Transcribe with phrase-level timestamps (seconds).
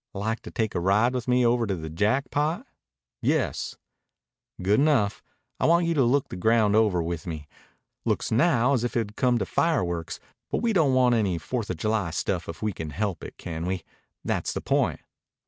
[0.15, 2.65] "Like to take a ride with me over to the Jackpot?"
[3.21, 3.77] "Yes."
[4.59, 5.21] "Good enough.
[5.59, 7.47] I want you to look the ground over with me.
[8.03, 10.19] Looks now as if it would come to fireworks.
[10.49, 13.37] But we don't want any Fourth of July stuff if we can help it.
[13.37, 13.83] Can we?
[14.25, 15.01] That's the point."